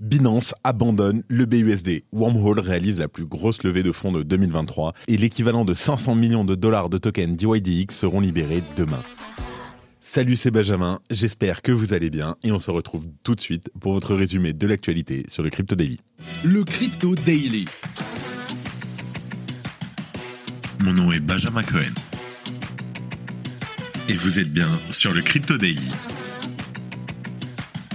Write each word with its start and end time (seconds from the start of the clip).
Binance 0.00 0.54
abandonne 0.64 1.22
le 1.28 1.44
BUSD. 1.44 2.04
Wormhole 2.12 2.60
réalise 2.60 2.98
la 2.98 3.08
plus 3.08 3.26
grosse 3.26 3.62
levée 3.64 3.82
de 3.82 3.92
fonds 3.92 4.12
de 4.12 4.22
2023 4.22 4.94
et 5.08 5.18
l'équivalent 5.18 5.66
de 5.66 5.74
500 5.74 6.14
millions 6.14 6.44
de 6.44 6.54
dollars 6.54 6.88
de 6.88 6.96
tokens 6.96 7.36
DYDX 7.36 7.94
seront 7.94 8.20
libérés 8.20 8.62
demain. 8.76 9.02
Salut, 10.00 10.36
c'est 10.36 10.50
Benjamin, 10.50 11.00
j'espère 11.10 11.60
que 11.60 11.70
vous 11.70 11.92
allez 11.92 12.08
bien 12.08 12.36
et 12.42 12.50
on 12.50 12.58
se 12.58 12.70
retrouve 12.70 13.08
tout 13.22 13.34
de 13.34 13.40
suite 13.42 13.70
pour 13.78 13.92
votre 13.92 14.14
résumé 14.14 14.54
de 14.54 14.66
l'actualité 14.66 15.24
sur 15.28 15.42
le 15.42 15.50
Crypto 15.50 15.76
Daily. 15.76 16.00
Le 16.44 16.64
Crypto 16.64 17.14
Daily. 17.14 17.66
Mon 20.82 20.94
nom 20.94 21.12
est 21.12 21.20
Benjamin 21.20 21.62
Cohen. 21.62 21.94
Et 24.08 24.14
vous 24.14 24.38
êtes 24.38 24.50
bien 24.50 24.70
sur 24.88 25.12
le 25.12 25.20
Crypto 25.20 25.58
Daily 25.58 25.92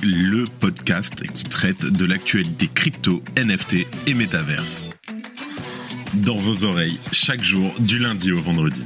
le 0.05 0.45
podcast 0.59 1.23
qui 1.31 1.45
traite 1.45 1.91
de 1.91 2.05
l'actualité 2.05 2.67
crypto, 2.67 3.23
NFT 3.37 3.87
et 4.07 4.13
métaverse. 4.13 4.87
Dans 6.13 6.37
vos 6.37 6.63
oreilles, 6.63 6.99
chaque 7.11 7.43
jour, 7.43 7.73
du 7.79 7.97
lundi 7.97 8.31
au 8.31 8.39
vendredi. 8.39 8.85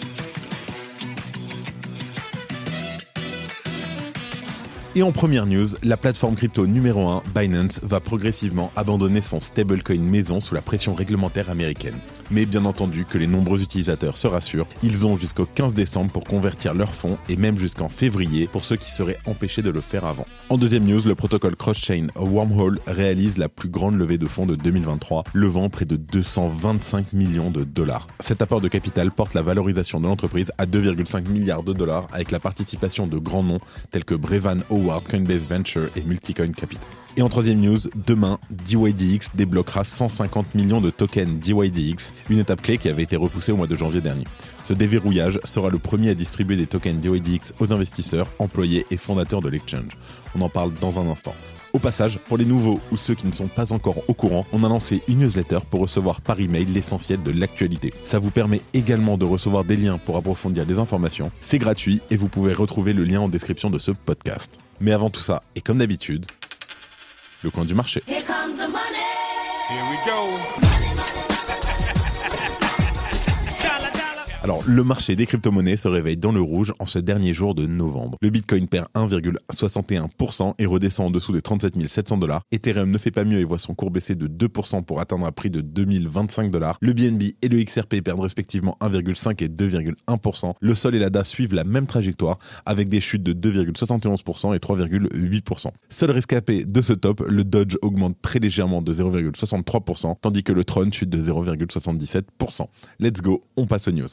Et 4.96 5.04
en 5.04 5.12
première 5.12 5.46
news, 5.46 5.68
la 5.84 5.98
plateforme 5.98 6.36
crypto 6.36 6.66
numéro 6.66 7.10
1, 7.10 7.24
Binance, 7.36 7.82
va 7.84 8.00
progressivement 8.00 8.72
abandonner 8.78 9.22
son 9.22 9.42
stablecoin 9.42 10.02
maison 10.02 10.40
sous 10.40 10.56
la 10.56 10.62
pression 10.62 10.94
réglementaire 10.94 11.50
américaine. 11.50 11.98
Mais 12.32 12.46
bien 12.46 12.66
entendu 12.66 13.06
que 13.06 13.18
les 13.18 13.26
nombreux 13.26 13.62
utilisateurs 13.62 14.16
se 14.16 14.28
rassurent, 14.28 14.68
ils 14.84 15.08
ont 15.08 15.16
jusqu'au 15.16 15.46
15 15.46 15.74
décembre 15.74 16.12
pour 16.12 16.24
convertir 16.24 16.76
leurs 16.76 16.94
fonds 16.94 17.18
et 17.28 17.36
même 17.36 17.58
jusqu'en 17.58 17.90
février 17.90 18.48
pour 18.48 18.64
ceux 18.64 18.76
qui 18.76 18.92
seraient 18.92 19.18
empêchés 19.26 19.64
de 19.64 19.72
le 19.72 19.82
faire 19.82 20.06
avant. 20.06 20.26
En 20.50 20.58
deuxième 20.58 20.86
news, 20.86 21.02
le 21.06 21.16
protocole 21.16 21.56
cross-chain 21.56 22.08
Wormhole 22.16 22.80
réalise 22.86 23.38
la 23.38 23.50
plus 23.50 23.70
grande 23.70 23.96
levée 23.96 24.20
de 24.20 24.28
fonds 24.28 24.46
de 24.46 24.56
2023, 24.56 25.24
levant 25.34 25.70
près 25.70 25.86
de 25.86 25.96
225 25.96 27.14
millions 27.14 27.50
de 27.50 27.64
dollars. 27.64 28.08
Cet 28.20 28.42
apport 28.42 28.62
de 28.62 28.68
capital 28.68 29.12
porte 29.12 29.34
la 29.34 29.42
valorisation 29.42 30.00
de 30.00 30.06
l'entreprise 30.06 30.52
à 30.58 30.66
2,5 30.66 31.30
milliards 31.30 31.64
de 31.64 31.74
dollars 31.74 32.08
avec 32.12 32.30
la 32.32 32.40
participation 32.40 33.08
de 33.08 33.18
grands 33.18 33.44
noms 33.44 33.60
tels 33.90 34.06
que 34.06 34.16
Brevan 34.16 34.64
Howard, 34.70 35.08
Coinbase 35.08 35.48
Venture 35.48 35.90
et 35.96 36.04
Multicoin 36.04 36.52
Capital. 36.52 36.88
Et 37.18 37.22
en 37.22 37.28
troisième 37.28 37.60
news, 37.60 37.80
demain, 38.08 38.40
DYDX 38.50 39.32
débloquera 39.36 39.84
150 39.84 40.56
millions 40.56 40.80
de 40.80 40.90
tokens 40.90 41.40
DYDX, 41.40 42.14
une 42.30 42.40
étape 42.40 42.62
clé 42.62 42.78
qui 42.78 42.90
avait 42.90 43.04
été 43.04 43.16
repoussée 43.16 43.52
au 43.52 43.58
mois 43.58 43.68
de 43.68 43.76
janvier 43.76 44.02
dernier. 44.02 44.26
Ce 44.64 44.74
déverrouillage 44.74 45.40
sera 45.44 45.70
le 45.70 45.80
premier 45.80 46.10
à 46.10 46.16
distribuer 46.16 46.56
des 46.56 46.68
tokens 46.68 47.00
DYDX 47.00 47.54
aux 47.60 47.74
investisseurs, 47.74 48.28
employés 48.40 48.86
et 48.92 48.98
fondateurs 48.98 49.42
de 49.42 49.50
l'exchange. 49.50 49.98
On 50.36 50.42
en 50.42 50.50
parle 50.50 50.72
dans 50.80 51.00
un 51.00 51.10
instant. 51.10 51.34
Au 51.72 51.80
passage, 51.80 52.18
pour 52.28 52.38
les 52.38 52.46
nouveaux 52.46 52.80
ou 52.92 52.98
ceux 52.98 53.14
qui 53.14 53.28
ne 53.28 53.32
sont 53.32 53.48
pas 53.48 53.74
encore 53.74 53.98
au 54.08 54.14
courant, 54.14 54.46
on 54.52 54.64
a 54.64 54.70
lancé 54.70 55.04
une 55.08 55.20
newsletter 55.20 55.60
pour 55.70 55.82
recevoir 55.82 56.22
par 56.22 56.40
email 56.40 56.66
l'essentiel 56.66 57.22
de 57.22 57.32
l'actualité. 57.32 57.94
Ça 58.04 58.18
vous 58.18 58.32
permet 58.32 58.62
également 58.74 59.18
de 59.18 59.26
recevoir 59.26 59.64
des 59.64 59.76
liens 59.76 60.00
pour 60.00 60.18
approfondir 60.18 60.66
des 60.66 60.80
informations. 60.80 61.32
C'est 61.42 61.60
gratuit 61.60 62.02
et 62.10 62.18
vous 62.18 62.28
pouvez 62.28 62.54
retrouver 62.54 62.94
le 62.94 63.04
lien 63.04 63.22
en 63.22 63.30
description 63.30 63.70
de 63.70 63.78
ce 63.78 63.92
podcast. 63.92 64.60
Mais 64.82 64.94
avant 64.94 65.12
tout 65.12 65.22
ça, 65.22 65.44
et 65.56 65.62
comme 65.62 65.78
d'habitude, 65.78 66.26
le 67.44 67.52
coin 67.52 67.66
du 67.66 67.76
marché. 67.76 68.02
Here 68.08 68.24
comes 68.26 68.56
the 68.58 68.70
money. 68.70 69.06
Here 69.70 69.86
we 69.90 69.98
go. 70.06 70.89
Alors, 74.50 74.64
le 74.66 74.84
marché 74.84 75.16
des 75.16 75.28
crypto-monnaies 75.28 75.78
se 75.78 75.88
réveille 75.88 76.18
dans 76.18 76.32
le 76.32 76.42
rouge 76.42 76.74
en 76.80 76.88
ce 76.88 76.98
dernier 76.98 77.36
jour 77.36 77.54
de 77.54 77.68
novembre. 77.68 78.18
Le 78.20 78.32
Bitcoin 78.32 78.68
perd 78.68 78.88
1,61% 78.96 80.56
et 80.58 80.66
redescend 80.66 81.06
en 81.06 81.12
dessous 81.12 81.34
des 81.34 81.44
37 81.44 81.88
700 81.88 82.18
dollars. 82.18 82.42
Ethereum 82.52 82.90
ne 82.90 82.98
fait 82.98 83.12
pas 83.12 83.26
mieux 83.26 83.38
et 83.38 83.44
voit 83.44 83.60
son 83.60 83.76
cours 83.76 83.92
baisser 83.92 84.16
de 84.16 84.28
2% 84.28 84.84
pour 84.86 85.02
atteindre 85.02 85.28
un 85.28 85.32
prix 85.32 85.52
de 85.52 85.62
2025 85.62 86.50
dollars. 86.50 86.80
Le 86.82 86.94
BNB 86.94 87.36
et 87.44 87.48
le 87.48 87.64
XRP 87.64 88.02
perdent 88.02 88.22
respectivement 88.22 88.76
1,5 88.82 89.44
et 89.44 89.50
2,1%. 89.50 90.54
Le 90.60 90.74
Sol 90.74 90.96
et 90.96 91.00
la 91.00 91.12
DA 91.12 91.24
suivent 91.24 91.54
la 91.54 91.64
même 91.64 91.86
trajectoire 91.86 92.40
avec 92.66 92.90
des 92.90 93.02
chutes 93.02 93.22
de 93.22 93.34
2,71% 93.34 94.56
et 94.56 94.58
3,8%. 94.58 95.68
Seul 95.90 96.10
rescapé 96.10 96.66
de 96.66 96.82
ce 96.82 96.94
top, 96.94 97.24
le 97.30 97.44
Dodge 97.44 97.76
augmente 97.84 98.18
très 98.24 98.40
légèrement 98.40 98.82
de 98.82 98.94
0,63%, 98.94 100.16
tandis 100.20 100.42
que 100.42 100.54
le 100.54 100.64
Tron 100.64 100.90
chute 100.92 101.12
de 101.12 101.22
0,77%. 101.22 102.66
Let's 103.00 103.22
go, 103.22 103.44
on 103.56 103.68
passe 103.68 103.88
aux 103.88 103.92
news. 103.92 104.08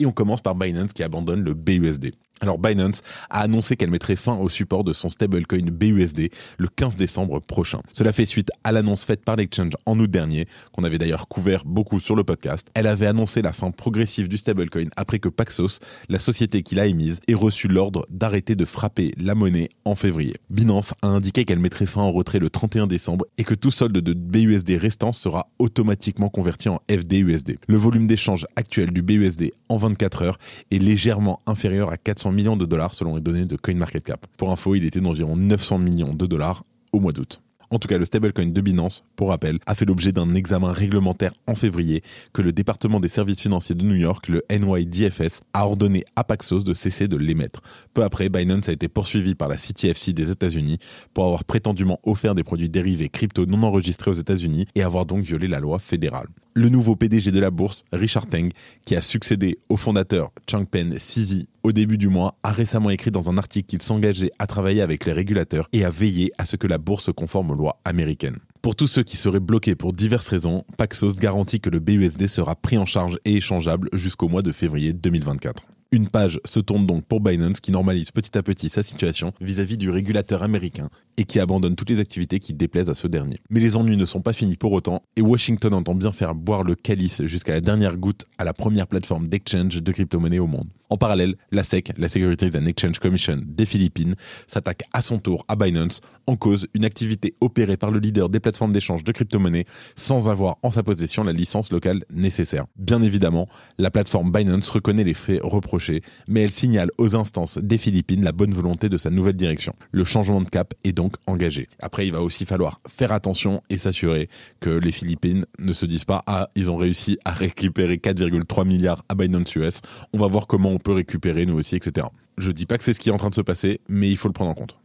Et 0.00 0.06
on 0.06 0.12
commence 0.12 0.40
par 0.40 0.54
Binance 0.54 0.92
qui 0.92 1.02
abandonne 1.02 1.42
le 1.42 1.54
BUSD. 1.54 2.12
Alors 2.40 2.58
Binance 2.58 3.02
a 3.30 3.40
annoncé 3.40 3.76
qu'elle 3.76 3.90
mettrait 3.90 4.16
fin 4.16 4.36
au 4.36 4.48
support 4.48 4.84
de 4.84 4.92
son 4.92 5.08
stablecoin 5.08 5.70
BUSD 5.70 6.30
le 6.58 6.68
15 6.68 6.96
décembre 6.96 7.40
prochain. 7.40 7.80
Cela 7.92 8.12
fait 8.12 8.26
suite 8.26 8.50
à 8.64 8.72
l'annonce 8.72 9.04
faite 9.04 9.24
par 9.24 9.36
l'exchange 9.36 9.72
en 9.86 9.98
août 9.98 10.10
dernier, 10.10 10.46
qu'on 10.72 10.84
avait 10.84 10.98
d'ailleurs 10.98 11.26
couvert 11.28 11.64
beaucoup 11.64 12.00
sur 12.00 12.14
le 12.14 12.24
podcast. 12.24 12.68
Elle 12.74 12.86
avait 12.86 13.06
annoncé 13.06 13.42
la 13.42 13.52
fin 13.52 13.70
progressive 13.70 14.28
du 14.28 14.38
stablecoin 14.38 14.88
après 14.96 15.18
que 15.18 15.28
Paxos, 15.28 15.80
la 16.08 16.20
société 16.20 16.62
qui 16.62 16.74
l'a 16.74 16.86
émise, 16.86 17.20
ait 17.26 17.34
reçu 17.34 17.66
l'ordre 17.66 18.06
d'arrêter 18.10 18.54
de 18.54 18.64
frapper 18.64 19.12
la 19.18 19.34
monnaie 19.34 19.70
en 19.84 19.94
février. 19.94 20.36
Binance 20.50 20.94
a 21.02 21.08
indiqué 21.08 21.44
qu'elle 21.44 21.58
mettrait 21.58 21.86
fin 21.86 22.02
au 22.02 22.12
retrait 22.12 22.38
le 22.38 22.50
31 22.50 22.86
décembre 22.86 23.26
et 23.36 23.44
que 23.44 23.54
tout 23.54 23.70
solde 23.70 23.98
de 23.98 24.12
BUSD 24.12 24.78
restant 24.78 25.12
sera 25.12 25.50
automatiquement 25.58 26.28
converti 26.28 26.68
en 26.68 26.80
FDUSD. 26.90 27.58
Le 27.66 27.76
volume 27.76 28.06
d'échange 28.06 28.46
actuel 28.56 28.92
du 28.92 29.02
BUSD 29.02 29.52
en 29.68 29.76
24 29.76 30.22
heures 30.22 30.38
est 30.70 30.78
légèrement 30.78 31.40
inférieur 31.46 31.90
à 31.90 31.96
400 31.96 32.27
millions 32.32 32.56
de 32.56 32.66
dollars 32.66 32.94
selon 32.94 33.16
les 33.16 33.20
données 33.20 33.46
de 33.46 33.56
CoinMarketCap. 33.56 34.26
Pour 34.36 34.50
info, 34.50 34.74
il 34.74 34.84
était 34.84 35.00
d'environ 35.00 35.36
900 35.36 35.78
millions 35.78 36.14
de 36.14 36.26
dollars 36.26 36.64
au 36.92 37.00
mois 37.00 37.12
d'août. 37.12 37.40
En 37.70 37.78
tout 37.78 37.86
cas, 37.86 37.98
le 37.98 38.06
stablecoin 38.06 38.46
de 38.46 38.60
Binance, 38.62 39.04
pour 39.14 39.28
rappel, 39.28 39.58
a 39.66 39.74
fait 39.74 39.84
l'objet 39.84 40.10
d'un 40.10 40.34
examen 40.34 40.72
réglementaire 40.72 41.34
en 41.46 41.54
février 41.54 42.02
que 42.32 42.40
le 42.40 42.52
département 42.52 42.98
des 42.98 43.08
services 43.08 43.42
financiers 43.42 43.74
de 43.74 43.84
New 43.84 43.94
York, 43.94 44.28
le 44.28 44.42
NYDFS, 44.50 45.42
a 45.52 45.66
ordonné 45.66 46.04
à 46.16 46.24
Paxos 46.24 46.64
de 46.64 46.72
cesser 46.72 47.08
de 47.08 47.16
l'émettre. 47.16 47.60
Peu 47.92 48.04
après, 48.04 48.30
Binance 48.30 48.70
a 48.70 48.72
été 48.72 48.88
poursuivi 48.88 49.34
par 49.34 49.48
la 49.48 49.56
CTFC 49.56 50.14
des 50.14 50.30
États-Unis 50.30 50.78
pour 51.12 51.26
avoir 51.26 51.44
prétendument 51.44 52.00
offert 52.04 52.34
des 52.34 52.42
produits 52.42 52.70
dérivés 52.70 53.10
crypto 53.10 53.44
non 53.44 53.62
enregistrés 53.62 54.10
aux 54.12 54.14
États-Unis 54.14 54.66
et 54.74 54.82
avoir 54.82 55.04
donc 55.04 55.20
violé 55.20 55.46
la 55.46 55.60
loi 55.60 55.78
fédérale 55.78 56.28
le 56.58 56.68
nouveau 56.70 56.96
PDG 56.96 57.30
de 57.30 57.38
la 57.38 57.52
bourse, 57.52 57.84
Richard 57.92 58.26
Teng, 58.26 58.50
qui 58.84 58.96
a 58.96 59.02
succédé 59.02 59.58
au 59.68 59.76
fondateur 59.76 60.32
Changpeng 60.50 60.98
Sisi 60.98 61.48
au 61.62 61.72
début 61.72 61.98
du 61.98 62.08
mois, 62.08 62.34
a 62.42 62.50
récemment 62.50 62.90
écrit 62.90 63.10
dans 63.10 63.30
un 63.30 63.38
article 63.38 63.68
qu'il 63.68 63.82
s'engageait 63.82 64.32
à 64.38 64.46
travailler 64.46 64.80
avec 64.80 65.04
les 65.04 65.12
régulateurs 65.12 65.68
et 65.72 65.84
à 65.84 65.90
veiller 65.90 66.32
à 66.38 66.46
ce 66.46 66.56
que 66.56 66.66
la 66.66 66.78
bourse 66.78 67.04
se 67.04 67.10
conforme 67.10 67.50
aux 67.52 67.54
lois 67.58 67.80
américaines. 67.84 68.38
Pour 68.62 68.74
tous 68.74 68.86
ceux 68.86 69.02
qui 69.02 69.16
seraient 69.16 69.40
bloqués 69.40 69.74
pour 69.74 69.92
diverses 69.92 70.28
raisons, 70.28 70.64
Paxos 70.78 71.16
garantit 71.20 71.60
que 71.60 71.70
le 71.70 71.78
BUSD 71.78 72.26
sera 72.26 72.56
pris 72.56 72.78
en 72.78 72.86
charge 72.86 73.18
et 73.24 73.34
échangeable 73.34 73.88
jusqu'au 73.92 74.28
mois 74.28 74.42
de 74.42 74.52
février 74.52 74.92
2024. 74.92 75.62
Une 75.90 76.08
page 76.08 76.38
se 76.44 76.60
tourne 76.60 76.86
donc 76.86 77.06
pour 77.06 77.20
Binance 77.20 77.60
qui 77.60 77.72
normalise 77.72 78.10
petit 78.10 78.36
à 78.36 78.42
petit 78.42 78.68
sa 78.68 78.82
situation 78.82 79.32
vis-à-vis 79.40 79.76
-vis 79.76 79.78
du 79.78 79.90
régulateur 79.90 80.42
américain 80.42 80.90
et 81.16 81.24
qui 81.24 81.40
abandonne 81.40 81.76
toutes 81.76 81.88
les 81.88 82.00
activités 82.00 82.40
qui 82.40 82.52
déplaisent 82.52 82.90
à 82.90 82.94
ce 82.94 83.06
dernier. 83.06 83.38
Mais 83.48 83.60
les 83.60 83.74
ennuis 83.74 83.96
ne 83.96 84.04
sont 84.04 84.20
pas 84.20 84.34
finis 84.34 84.56
pour 84.56 84.72
autant, 84.72 85.02
et 85.16 85.22
Washington 85.22 85.72
entend 85.72 85.94
bien 85.94 86.12
faire 86.12 86.34
boire 86.34 86.62
le 86.62 86.74
calice 86.74 87.24
jusqu'à 87.24 87.52
la 87.52 87.62
dernière 87.62 87.96
goutte 87.96 88.26
à 88.36 88.44
la 88.44 88.52
première 88.52 88.86
plateforme 88.86 89.28
d'exchange 89.28 89.82
de 89.82 89.92
crypto-monnaies 89.92 90.38
au 90.38 90.46
monde. 90.46 90.68
En 90.90 90.96
parallèle, 90.96 91.36
la 91.52 91.64
SEC, 91.64 91.92
la 91.98 92.08
Securities 92.08 92.56
and 92.56 92.66
Exchange 92.66 92.98
Commission 92.98 93.38
des 93.44 93.66
Philippines, 93.66 94.14
s'attaque 94.46 94.84
à 94.92 95.02
son 95.02 95.18
tour 95.18 95.44
à 95.48 95.56
Binance, 95.56 96.00
en 96.26 96.36
cause 96.36 96.66
une 96.74 96.84
activité 96.84 97.34
opérée 97.40 97.76
par 97.76 97.90
le 97.90 97.98
leader 97.98 98.28
des 98.28 98.40
plateformes 98.40 98.72
d'échange 98.72 99.04
de 99.04 99.12
crypto-monnaies 99.12 99.66
sans 99.96 100.28
avoir 100.28 100.56
en 100.62 100.70
sa 100.70 100.82
possession 100.82 101.24
la 101.24 101.32
licence 101.32 101.72
locale 101.72 102.04
nécessaire. 102.10 102.66
Bien 102.76 103.02
évidemment, 103.02 103.48
la 103.78 103.90
plateforme 103.90 104.32
Binance 104.32 104.70
reconnaît 104.70 105.04
les 105.04 105.14
faits 105.14 105.40
reprochés, 105.42 106.02
mais 106.26 106.42
elle 106.42 106.52
signale 106.52 106.90
aux 106.98 107.16
instances 107.16 107.58
des 107.58 107.78
Philippines 107.78 108.24
la 108.24 108.32
bonne 108.32 108.54
volonté 108.54 108.88
de 108.88 108.98
sa 108.98 109.10
nouvelle 109.10 109.36
direction. 109.36 109.74
Le 109.92 110.04
changement 110.04 110.40
de 110.40 110.48
cap 110.48 110.74
est 110.84 110.92
donc 110.92 111.16
engagé. 111.26 111.68
Après, 111.80 112.06
il 112.06 112.12
va 112.12 112.22
aussi 112.22 112.46
falloir 112.46 112.80
faire 112.88 113.12
attention 113.12 113.62
et 113.68 113.78
s'assurer 113.78 114.28
que 114.60 114.70
les 114.70 114.92
Philippines 114.92 115.44
ne 115.58 115.72
se 115.72 115.86
disent 115.86 116.04
pas 116.04 116.22
ah 116.26 116.48
ils 116.56 116.70
ont 116.70 116.76
réussi 116.76 117.18
à 117.24 117.32
récupérer 117.32 117.96
4,3 117.96 118.66
milliards 118.66 119.04
à 119.08 119.14
Binance 119.14 119.54
US. 119.56 119.80
On 120.12 120.18
va 120.18 120.26
voir 120.26 120.46
comment 120.46 120.70
on 120.70 120.77
peut 120.78 120.92
récupérer 120.92 121.46
nous 121.46 121.58
aussi, 121.58 121.76
etc. 121.76 122.06
Je 122.36 122.50
dis 122.50 122.66
pas 122.66 122.78
que 122.78 122.84
c'est 122.84 122.92
ce 122.92 123.00
qui 123.00 123.08
est 123.08 123.12
en 123.12 123.16
train 123.16 123.30
de 123.30 123.34
se 123.34 123.40
passer, 123.40 123.80
mais 123.88 124.08
il 124.08 124.16
faut 124.16 124.28
le 124.28 124.32
prendre 124.32 124.50
en 124.50 124.54
compte. 124.54 124.76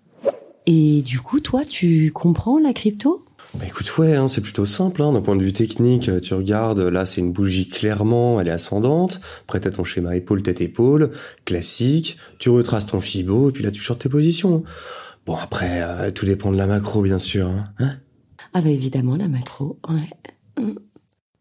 Et 0.66 1.02
du 1.02 1.20
coup, 1.20 1.40
toi, 1.40 1.66
tu 1.66 2.12
comprends 2.14 2.60
la 2.60 2.74
crypto? 2.74 3.26
Bah 3.56 3.66
écoute, 3.68 3.98
ouais, 3.98 4.16
hein, 4.16 4.28
c'est 4.28 4.42
plutôt 4.42 4.66
simple. 4.66 5.02
Hein, 5.04 5.12
D'un 5.12 5.22
point 5.22 5.36
de 5.36 5.44
vue 5.44 5.54
technique, 5.54 6.10
tu 6.22 6.34
regardes, 6.34 6.80
là 6.80 7.06
c'est 7.06 7.22
une 7.22 7.32
bougie 7.32 7.70
clairement, 7.70 8.42
elle 8.42 8.48
est 8.48 8.52
ascendante. 8.52 9.20
Après 9.44 9.60
t'as 9.60 9.70
ton 9.70 9.84
schéma 9.84 10.16
épaule 10.16 10.42
tête 10.42 10.62
épaule, 10.62 11.12
classique. 11.46 12.18
Tu 12.40 12.50
retraces 12.50 12.88
ton 12.88 13.00
fibo 13.00 13.50
et 13.50 13.52
puis 13.52 13.64
là 13.64 13.70
tu 13.70 13.80
shorts 13.80 14.00
tes 14.00 14.10
positions. 14.10 14.64
Bon, 15.26 15.36
après, 15.36 15.82
euh, 15.84 16.12
tout 16.12 16.26
dépend 16.26 16.52
de 16.52 16.58
la 16.58 16.68
macro, 16.68 17.02
bien 17.02 17.20
sûr. 17.20 17.48
Hein. 17.48 17.70
hein? 17.80 17.98
Ah 18.54 18.62
bah 18.62 18.70
évidemment, 18.70 19.16
la 19.16 19.28
macro, 19.28 19.80
ouais. 19.88 20.64
Mm. 20.64 20.74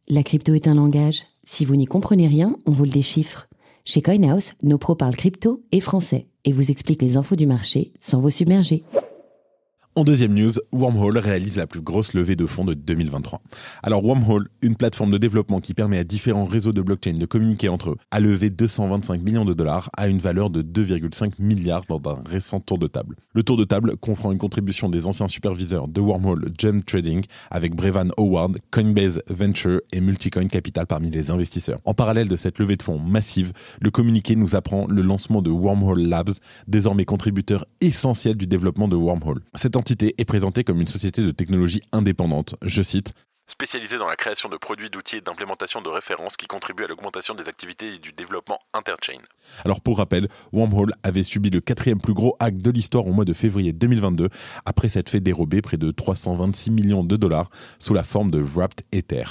La 0.08 0.22
crypto 0.22 0.54
est 0.54 0.68
un 0.68 0.74
langage. 0.74 1.22
Si 1.44 1.64
vous 1.64 1.76
n'y 1.76 1.86
comprenez 1.86 2.28
rien, 2.28 2.56
on 2.66 2.72
vous 2.72 2.84
le 2.84 2.90
déchiffre. 2.90 3.48
Chez 3.84 4.00
CoinHouse, 4.00 4.52
nos 4.62 4.78
pros 4.78 4.94
parlent 4.94 5.16
crypto 5.16 5.64
et 5.72 5.80
français 5.80 6.28
et 6.44 6.52
vous 6.52 6.70
expliquent 6.70 7.02
les 7.02 7.16
infos 7.16 7.36
du 7.36 7.46
marché 7.46 7.92
sans 7.98 8.20
vous 8.20 8.30
submerger. 8.30 8.84
En 9.94 10.04
deuxième 10.04 10.32
news, 10.32 10.52
Wormhole 10.72 11.18
réalise 11.18 11.58
la 11.58 11.66
plus 11.66 11.82
grosse 11.82 12.14
levée 12.14 12.34
de 12.34 12.46
fonds 12.46 12.64
de 12.64 12.72
2023. 12.72 13.42
Alors 13.82 14.02
Wormhole, 14.02 14.48
une 14.62 14.74
plateforme 14.74 15.10
de 15.10 15.18
développement 15.18 15.60
qui 15.60 15.74
permet 15.74 15.98
à 15.98 16.04
différents 16.04 16.46
réseaux 16.46 16.72
de 16.72 16.80
blockchain 16.80 17.12
de 17.12 17.26
communiquer 17.26 17.68
entre 17.68 17.90
eux, 17.90 17.96
a 18.10 18.18
levé 18.18 18.48
225 18.48 19.20
millions 19.20 19.44
de 19.44 19.52
dollars 19.52 19.90
à 19.98 20.06
une 20.08 20.16
valeur 20.16 20.48
de 20.48 20.62
2,5 20.62 21.32
milliards 21.40 21.82
lors 21.90 22.00
d'un 22.00 22.22
récent 22.24 22.58
tour 22.58 22.78
de 22.78 22.86
table. 22.86 23.16
Le 23.34 23.42
tour 23.42 23.58
de 23.58 23.64
table 23.64 23.98
comprend 23.98 24.32
une 24.32 24.38
contribution 24.38 24.88
des 24.88 25.06
anciens 25.06 25.28
superviseurs 25.28 25.88
de 25.88 26.00
Wormhole 26.00 26.50
Gem 26.56 26.82
Trading 26.82 27.22
avec 27.50 27.74
Brevan 27.74 28.12
Howard, 28.16 28.60
Coinbase 28.70 29.20
Venture 29.28 29.82
et 29.92 30.00
Multicoin 30.00 30.46
Capital 30.46 30.86
parmi 30.86 31.10
les 31.10 31.30
investisseurs. 31.30 31.80
En 31.84 31.92
parallèle 31.92 32.28
de 32.28 32.38
cette 32.38 32.58
levée 32.58 32.76
de 32.76 32.82
fonds 32.82 32.98
massive, 32.98 33.52
le 33.82 33.90
communiqué 33.90 34.36
nous 34.36 34.54
apprend 34.56 34.86
le 34.86 35.02
lancement 35.02 35.42
de 35.42 35.50
Wormhole 35.50 36.00
Labs, 36.00 36.32
désormais 36.66 37.04
contributeur 37.04 37.66
essentiel 37.82 38.38
du 38.38 38.46
développement 38.46 38.88
de 38.88 38.96
Wormhole. 38.96 39.42
Entité 39.82 40.14
est 40.16 40.24
présentée 40.24 40.62
comme 40.62 40.80
une 40.80 40.86
société 40.86 41.22
de 41.22 41.32
technologie 41.32 41.82
indépendante, 41.90 42.54
je 42.62 42.82
cite, 42.82 43.14
spécialisée 43.48 43.98
dans 43.98 44.06
la 44.06 44.14
création 44.14 44.48
de 44.48 44.56
produits, 44.56 44.90
d'outils 44.90 45.16
et 45.16 45.20
d'implémentation 45.20 45.82
de 45.82 45.88
références 45.88 46.36
qui 46.36 46.46
contribuent 46.46 46.84
à 46.84 46.86
l'augmentation 46.86 47.34
des 47.34 47.48
activités 47.48 47.94
et 47.94 47.98
du 47.98 48.12
développement 48.12 48.60
interchain. 48.74 49.18
Alors 49.64 49.80
pour 49.80 49.98
rappel, 49.98 50.28
Wormhole 50.52 50.92
avait 51.02 51.24
subi 51.24 51.50
le 51.50 51.60
quatrième 51.60 52.00
plus 52.00 52.14
gros 52.14 52.36
hack 52.38 52.58
de 52.58 52.70
l'histoire 52.70 53.08
au 53.08 53.12
mois 53.12 53.24
de 53.24 53.32
février 53.32 53.72
2022, 53.72 54.28
après 54.64 54.88
s'être 54.88 55.08
fait 55.08 55.18
dérober 55.18 55.62
près 55.62 55.78
de 55.78 55.90
326 55.90 56.70
millions 56.70 57.02
de 57.02 57.16
dollars 57.16 57.50
sous 57.80 57.92
la 57.92 58.04
forme 58.04 58.30
de 58.30 58.38
Wrapped 58.38 58.86
Ether. 58.92 59.24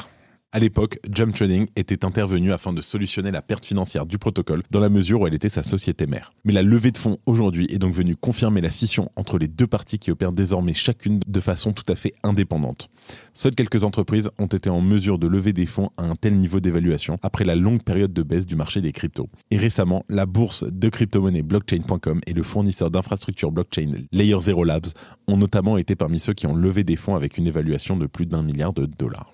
À 0.54 0.60
l'époque, 0.60 1.00
Jump 1.10 1.34
Trading 1.34 1.68
était 1.78 2.04
intervenu 2.04 2.52
afin 2.52 2.74
de 2.74 2.82
solutionner 2.82 3.32
la 3.32 3.42
perte 3.42 3.66
financière 3.66 4.06
du 4.06 4.18
protocole 4.18 4.64
dans 4.70 4.82
la 4.82 4.90
mesure 4.90 5.22
où 5.22 5.28
elle 5.28 5.34
était 5.34 5.48
sa 5.48 5.64
société 5.64 6.08
mère. 6.08 6.30
Mais 6.44 6.52
la 6.52 6.62
levée 6.62 6.92
de 6.92 6.98
fonds 6.98 7.20
aujourd'hui 7.26 7.68
est 7.70 7.78
donc 7.78 7.94
venue 7.94 8.18
confirmer 8.18 8.60
la 8.60 8.70
scission 8.70 9.10
entre 9.16 9.38
les 9.38 9.48
deux 9.48 9.66
parties 9.66 9.98
qui 9.98 10.12
opèrent 10.12 10.34
désormais 10.34 10.74
chacune 10.74 11.22
de 11.26 11.40
façon 11.40 11.72
tout 11.72 11.86
à 11.88 11.96
fait 11.96 12.14
indépendante. 12.24 12.90
Seules 13.34 13.56
quelques 13.56 13.86
entreprises 13.86 14.30
ont 14.40 14.48
été 14.48 14.70
en 14.70 14.82
mesure 14.82 15.20
de 15.20 15.28
lever 15.28 15.54
des 15.54 15.66
fonds 15.66 15.90
à 15.96 16.04
un 16.04 16.18
tel 16.18 16.38
niveau 16.38 16.60
d'évaluation 16.60 17.18
après 17.22 17.46
la 17.46 17.56
longue 17.56 17.84
période 17.84 18.12
de 18.12 18.22
baisse 18.22 18.46
du 18.46 18.58
marché 18.58 18.82
des 18.82 18.92
cryptos. 18.92 19.30
Et 19.52 19.58
récemment, 19.58 20.04
la 20.10 20.26
bourse 20.26 20.66
de 20.70 20.90
crypto-monnaie 20.90 21.44
blockchain.com 21.44 22.20
et 22.28 22.34
le 22.34 22.44
fournisseur 22.44 22.92
d'infrastructures 22.92 23.54
blockchain 23.54 23.94
Layer 24.12 24.42
Zero 24.42 24.66
Labs 24.66 24.88
ont 25.30 25.38
notamment 25.38 25.78
été 25.78 25.96
parmi 25.96 26.20
ceux 26.20 26.34
qui 26.34 26.46
ont 26.46 26.56
levé 26.56 26.84
des 26.84 26.98
fonds 26.98 27.16
avec 27.16 27.38
une 27.38 27.48
évaluation 27.48 27.96
de 27.96 28.06
plus 28.06 28.26
d'un 28.26 28.44
milliard 28.44 28.74
de 28.74 28.86
dollars. 28.86 29.34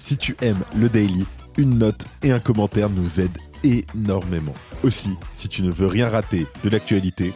Si 0.00 0.16
tu 0.16 0.34
aimes 0.40 0.64
le 0.74 0.88
daily, 0.88 1.26
une 1.58 1.78
note 1.78 2.06
et 2.22 2.32
un 2.32 2.40
commentaire 2.40 2.88
nous 2.88 3.20
aident 3.20 3.38
énormément. 3.62 4.54
Aussi, 4.82 5.10
si 5.34 5.48
tu 5.48 5.62
ne 5.62 5.70
veux 5.70 5.86
rien 5.86 6.08
rater 6.08 6.46
de 6.64 6.70
l'actualité, 6.70 7.34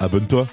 abonne-toi. 0.00 0.48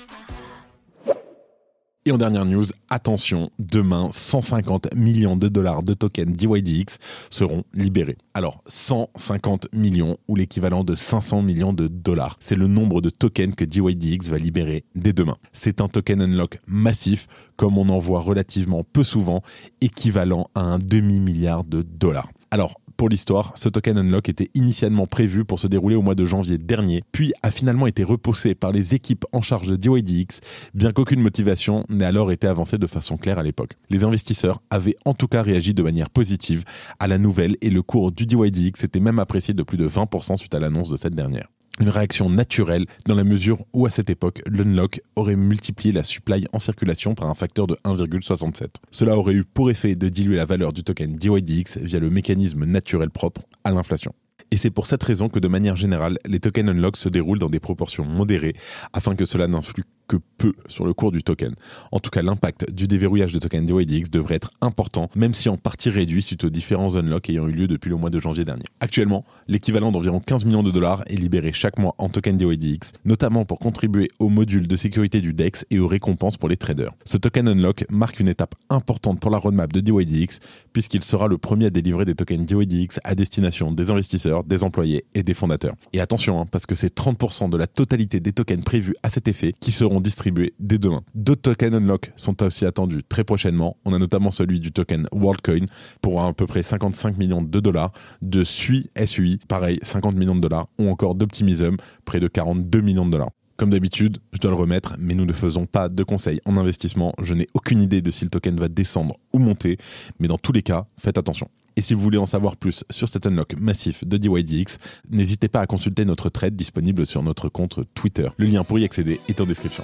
Et 2.07 2.11
en 2.13 2.17
dernière 2.17 2.45
news, 2.45 2.63
attention, 2.89 3.49
demain, 3.59 4.07
150 4.13 4.95
millions 4.95 5.35
de 5.35 5.49
dollars 5.49 5.83
de 5.83 5.93
tokens 5.93 6.37
DYDX 6.37 6.99
seront 7.29 7.65
libérés. 7.73 8.17
Alors, 8.33 8.63
150 8.67 9.67
millions 9.73 10.15
ou 10.29 10.37
l'équivalent 10.37 10.85
de 10.85 10.95
500 10.95 11.41
millions 11.41 11.73
de 11.73 11.87
dollars. 11.89 12.37
C'est 12.39 12.55
le 12.55 12.67
nombre 12.67 13.01
de 13.01 13.09
tokens 13.09 13.53
que 13.55 13.65
DYDX 13.65 14.29
va 14.29 14.37
libérer 14.37 14.85
dès 14.95 15.11
demain. 15.11 15.35
C'est 15.51 15.81
un 15.81 15.89
token 15.89 16.21
unlock 16.21 16.59
massif, 16.65 17.27
comme 17.57 17.77
on 17.77 17.89
en 17.89 17.97
voit 17.97 18.21
relativement 18.21 18.85
peu 18.85 19.03
souvent, 19.03 19.41
équivalent 19.81 20.47
à 20.55 20.61
un 20.61 20.79
demi-milliard 20.79 21.65
de 21.65 21.81
dollars. 21.81 22.29
Alors, 22.51 22.79
pour 22.97 23.09
l'histoire, 23.09 23.53
ce 23.55 23.69
token 23.69 23.99
unlock 23.99 24.27
était 24.27 24.49
initialement 24.55 25.05
prévu 25.05 25.45
pour 25.45 25.59
se 25.59 25.67
dérouler 25.67 25.95
au 25.95 26.01
mois 26.01 26.15
de 26.15 26.25
janvier 26.25 26.57
dernier, 26.57 27.03
puis 27.11 27.31
a 27.43 27.51
finalement 27.51 27.85
été 27.85 28.03
repoussé 28.03 28.55
par 28.55 28.71
les 28.71 28.95
équipes 28.95 29.23
en 29.31 29.41
charge 29.41 29.67
de 29.67 29.75
DYDX, 29.75 30.39
bien 30.73 30.91
qu'aucune 30.91 31.21
motivation 31.21 31.85
n'ait 31.89 32.05
alors 32.05 32.31
été 32.31 32.47
avancée 32.47 32.79
de 32.79 32.87
façon 32.87 33.17
claire 33.17 33.37
à 33.37 33.43
l'époque. 33.43 33.73
Les 33.91 34.03
investisseurs 34.03 34.61
avaient 34.71 34.97
en 35.05 35.13
tout 35.13 35.27
cas 35.27 35.43
réagi 35.43 35.75
de 35.75 35.83
manière 35.83 36.09
positive 36.09 36.63
à 36.99 37.07
la 37.07 37.19
nouvelle 37.19 37.55
et 37.61 37.69
le 37.69 37.83
cours 37.83 38.11
du 38.11 38.25
DYDX 38.25 38.83
était 38.83 38.99
même 38.99 39.19
apprécié 39.19 39.53
de 39.53 39.63
plus 39.63 39.77
de 39.77 39.87
20% 39.87 40.35
suite 40.35 40.55
à 40.55 40.59
l'annonce 40.59 40.89
de 40.89 40.97
cette 40.97 41.13
dernière 41.13 41.47
une 41.79 41.89
réaction 41.89 42.29
naturelle 42.29 42.85
dans 43.05 43.15
la 43.15 43.23
mesure 43.23 43.65
où 43.73 43.85
à 43.85 43.89
cette 43.89 44.09
époque, 44.09 44.41
l'unlock 44.47 45.01
aurait 45.15 45.35
multiplié 45.35 45.91
la 45.93 46.03
supply 46.03 46.45
en 46.53 46.59
circulation 46.59 47.15
par 47.15 47.29
un 47.29 47.35
facteur 47.35 47.67
de 47.67 47.75
1,67. 47.85 48.67
Cela 48.91 49.17
aurait 49.17 49.33
eu 49.33 49.43
pour 49.43 49.69
effet 49.69 49.95
de 49.95 50.09
diluer 50.09 50.37
la 50.37 50.45
valeur 50.45 50.73
du 50.73 50.83
token 50.83 51.15
DYDX 51.15 51.77
via 51.79 51.99
le 51.99 52.09
mécanisme 52.09 52.65
naturel 52.65 53.09
propre 53.09 53.41
à 53.63 53.71
l'inflation. 53.71 54.13
Et 54.51 54.57
c'est 54.57 54.71
pour 54.71 54.85
cette 54.85 55.03
raison 55.03 55.29
que 55.29 55.39
de 55.39 55.47
manière 55.47 55.75
générale, 55.75 56.17
les 56.25 56.39
tokens 56.39 56.69
unlock 56.69 56.95
se 56.95 57.09
déroulent 57.09 57.39
dans 57.39 57.49
des 57.49 57.59
proportions 57.59 58.05
modérées 58.05 58.55
afin 58.93 59.15
que 59.15 59.25
cela 59.25 59.47
n'influe 59.47 59.83
que 60.07 60.17
peu 60.37 60.53
sur 60.67 60.85
le 60.85 60.93
cours 60.93 61.11
du 61.11 61.23
token. 61.23 61.53
En 61.91 61.99
tout 61.99 62.09
cas, 62.09 62.21
l'impact 62.21 62.71
du 62.71 62.87
déverrouillage 62.87 63.33
de 63.33 63.39
token 63.39 63.65
DYDX 63.65 64.09
devrait 64.09 64.35
être 64.35 64.51
important, 64.61 65.09
même 65.15 65.33
si 65.33 65.49
en 65.49 65.57
partie 65.57 65.89
réduit 65.89 66.21
suite 66.21 66.43
aux 66.43 66.49
différents 66.49 66.95
unlocks 66.95 67.29
ayant 67.29 67.47
eu 67.47 67.51
lieu 67.51 67.67
depuis 67.67 67.89
le 67.89 67.97
mois 67.97 68.09
de 68.09 68.19
janvier 68.19 68.45
dernier. 68.45 68.63
Actuellement, 68.79 69.25
l'équivalent 69.47 69.91
d'environ 69.91 70.19
15 70.19 70.45
millions 70.45 70.63
de 70.63 70.71
dollars 70.71 71.03
est 71.07 71.15
libéré 71.15 71.51
chaque 71.51 71.77
mois 71.77 71.95
en 71.97 72.09
token 72.09 72.37
DYDX, 72.37 72.93
notamment 73.05 73.45
pour 73.45 73.59
contribuer 73.59 74.09
au 74.19 74.29
module 74.29 74.67
de 74.67 74.75
sécurité 74.77 75.21
du 75.21 75.33
DEX 75.33 75.65
et 75.71 75.79
aux 75.79 75.87
récompenses 75.87 76.37
pour 76.37 76.49
les 76.49 76.57
traders. 76.57 76.91
Ce 77.05 77.17
token 77.17 77.47
unlock 77.47 77.85
marque 77.89 78.19
une 78.19 78.27
étape 78.27 78.55
importante 78.69 79.19
pour 79.19 79.31
la 79.31 79.37
roadmap 79.37 79.71
de 79.73 79.79
DYDX, 79.79 80.39
puisqu'il 80.73 81.03
sera 81.03 81.27
le 81.27 81.37
premier 81.37 81.65
à 81.65 81.69
délivrer 81.69 82.05
des 82.05 82.15
tokens 82.15 82.45
DYDX 82.45 82.99
à 83.03 83.15
destination 83.15 83.71
des 83.71 83.91
investisseurs, 83.91 84.43
des 84.43 84.63
employés 84.63 85.05
et 85.13 85.23
des 85.23 85.33
fondateurs. 85.33 85.75
Et 85.93 85.99
attention, 85.99 86.39
hein, 86.39 86.45
parce 86.49 86.65
que 86.65 86.75
c'est 86.75 86.95
30% 86.95 87.49
de 87.49 87.57
la 87.57 87.67
totalité 87.67 88.19
des 88.19 88.31
tokens 88.31 88.63
prévus 88.63 88.95
à 89.03 89.09
cet 89.09 89.27
effet 89.27 89.53
qui 89.59 89.71
seront 89.71 89.96
distribués 90.01 90.53
dès 90.59 90.77
demain. 90.77 91.01
D'autres 91.15 91.41
tokens 91.41 91.75
unlock 91.75 92.11
sont 92.15 92.43
aussi 92.43 92.65
attendus 92.65 93.03
très 93.03 93.23
prochainement. 93.23 93.77
On 93.85 93.93
a 93.93 93.99
notamment 93.99 94.31
celui 94.31 94.59
du 94.59 94.71
token 94.71 95.07
WorldCoin 95.11 95.65
pour 96.01 96.21
à 96.21 96.33
peu 96.33 96.45
près 96.45 96.63
55 96.63 97.17
millions 97.17 97.41
de 97.41 97.59
dollars, 97.59 97.91
de 98.21 98.43
SUI, 98.43 98.89
SUI, 99.05 99.39
pareil, 99.47 99.79
50 99.81 100.15
millions 100.15 100.35
de 100.35 100.41
dollars, 100.41 100.67
ou 100.79 100.89
encore 100.89 101.15
d'Optimism, 101.15 101.77
près 102.05 102.19
de 102.19 102.27
42 102.27 102.81
millions 102.81 103.05
de 103.05 103.11
dollars. 103.11 103.31
Comme 103.57 103.71
d'habitude, 103.71 104.19
je 104.33 104.39
dois 104.39 104.51
le 104.51 104.57
remettre, 104.57 104.95
mais 104.99 105.15
nous 105.15 105.25
ne 105.25 105.33
faisons 105.33 105.65
pas 105.65 105.89
de 105.89 106.03
conseils 106.03 106.39
en 106.45 106.57
investissement. 106.57 107.13
Je 107.23 107.33
n'ai 107.33 107.47
aucune 107.55 107.81
idée 107.81 108.01
de 108.01 108.11
si 108.11 108.23
le 108.23 108.29
token 108.29 108.55
va 108.55 108.67
descendre 108.67 109.17
ou 109.33 109.39
monter, 109.39 109.77
mais 110.19 110.27
dans 110.27 110.37
tous 110.37 110.51
les 110.51 110.61
cas, 110.61 110.85
faites 110.99 111.17
attention. 111.17 111.49
Et 111.77 111.81
si 111.81 111.93
vous 111.93 112.01
voulez 112.01 112.17
en 112.17 112.25
savoir 112.25 112.57
plus 112.57 112.83
sur 112.89 113.07
cet 113.07 113.27
unlock 113.27 113.53
massif 113.59 114.03
de 114.03 114.17
DYDX, 114.17 114.79
n'hésitez 115.11 115.47
pas 115.47 115.61
à 115.61 115.67
consulter 115.67 116.05
notre 116.05 116.29
trade 116.29 116.55
disponible 116.55 117.05
sur 117.05 117.21
notre 117.21 117.49
compte 117.49 117.79
Twitter. 117.93 118.27
Le 118.37 118.47
lien 118.47 118.63
pour 118.63 118.79
y 118.79 118.83
accéder 118.83 119.21
est 119.29 119.39
en 119.39 119.45
description. 119.45 119.83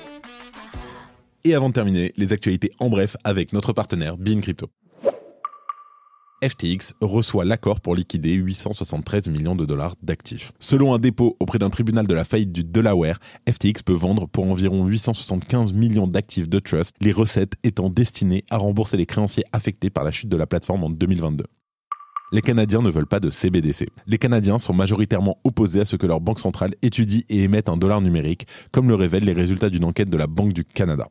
Et 1.44 1.54
avant 1.54 1.70
de 1.70 1.74
terminer, 1.76 2.12
les 2.18 2.34
actualités 2.34 2.72
en 2.80 2.90
bref 2.90 3.16
avec 3.24 3.54
notre 3.54 3.74
partenaire 3.74 4.18
Bean 4.18 4.42
Crypto. 4.42 4.70
FTX 6.44 6.96
reçoit 7.00 7.46
l'accord 7.46 7.80
pour 7.80 7.96
liquider 7.96 8.34
873 8.34 9.30
millions 9.30 9.56
de 9.56 9.66
dollars 9.66 9.96
d'actifs. 10.02 10.52
Selon 10.60 10.96
un 10.96 11.00
dépôt 11.00 11.38
auprès 11.40 11.60
d'un 11.60 11.70
tribunal 11.70 12.08
de 12.08 12.14
la 12.16 12.26
faillite 12.26 12.52
du 12.52 12.64
Delaware, 12.64 13.20
FTX 13.48 13.84
peut 13.86 13.94
vendre 13.94 14.26
pour 14.28 14.46
environ 14.50 14.88
875 14.88 15.74
millions 15.74 16.08
d'actifs 16.08 16.50
de 16.50 16.60
trust, 16.60 16.96
les 17.02 17.12
recettes 17.12 17.54
étant 17.64 17.90
destinées 17.90 18.44
à 18.50 18.58
rembourser 18.58 18.98
les 18.98 19.06
créanciers 19.06 19.46
affectés 19.54 19.92
par 19.92 20.04
la 20.04 20.12
chute 20.12 20.30
de 20.30 20.38
la 20.38 20.48
plateforme 20.48 20.84
en 20.84 20.90
2022 20.90 21.46
les 22.34 22.42
Canadiens 22.42 22.82
ne 22.82 22.90
veulent 22.90 23.06
pas 23.06 23.20
de 23.20 23.30
CBDC. 23.30 23.88
Les 24.08 24.18
Canadiens 24.18 24.58
sont 24.58 24.74
majoritairement 24.74 25.38
opposés 25.44 25.82
à 25.82 25.86
ce 25.86 25.96
que 25.96 26.08
leur 26.08 26.20
banque 26.20 26.40
centrale 26.40 26.74
étudie 26.82 27.26
et 27.30 27.44
émette 27.44 27.70
un 27.70 27.78
dollar 27.78 28.02
numérique, 28.02 28.48
comme 28.72 28.88
le 28.88 28.96
révèlent 28.96 29.24
les 29.24 29.34
résultats 29.34 29.70
d'une 29.70 29.86
enquête 29.86 30.10
de 30.10 30.18
la 30.18 30.26
Banque 30.26 30.52
du 30.52 30.66
Canada. 30.66 31.08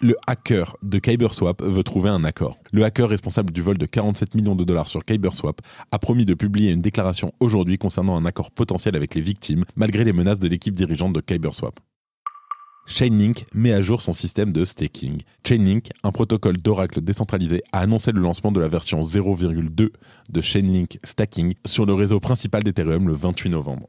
Le 0.00 0.16
hacker 0.26 0.74
de 0.82 0.98
KyberSwap 0.98 1.62
veut 1.62 1.82
trouver 1.84 2.08
un 2.08 2.24
accord. 2.24 2.58
Le 2.72 2.82
hacker 2.82 3.10
responsable 3.10 3.52
du 3.52 3.60
vol 3.60 3.76
de 3.76 3.84
47 3.84 4.34
millions 4.34 4.56
de 4.56 4.64
dollars 4.64 4.88
sur 4.88 5.04
KyberSwap 5.04 5.60
a 5.92 5.98
promis 5.98 6.24
de 6.24 6.34
publier 6.34 6.72
une 6.72 6.80
déclaration 6.80 7.32
aujourd'hui 7.38 7.76
concernant 7.76 8.16
un 8.16 8.24
accord 8.24 8.50
potentiel 8.50 8.96
avec 8.96 9.14
les 9.14 9.20
victimes, 9.20 9.64
malgré 9.76 10.02
les 10.02 10.14
menaces 10.14 10.38
de 10.38 10.48
l'équipe 10.48 10.74
dirigeante 10.74 11.12
de 11.12 11.20
KyberSwap. 11.20 11.78
Chainlink 12.86 13.46
met 13.54 13.72
à 13.72 13.80
jour 13.80 14.02
son 14.02 14.12
système 14.12 14.52
de 14.52 14.64
staking. 14.64 15.22
Chainlink, 15.46 15.90
un 16.02 16.10
protocole 16.10 16.56
d'Oracle 16.56 17.00
décentralisé, 17.00 17.62
a 17.72 17.80
annoncé 17.80 18.12
le 18.12 18.20
lancement 18.20 18.52
de 18.52 18.60
la 18.60 18.68
version 18.68 19.00
0,2 19.02 19.90
de 20.30 20.40
Chainlink 20.40 20.98
Stacking 21.04 21.54
sur 21.64 21.86
le 21.86 21.94
réseau 21.94 22.20
principal 22.20 22.62
d'Ethereum 22.62 23.08
le 23.08 23.14
28 23.14 23.50
novembre. 23.50 23.88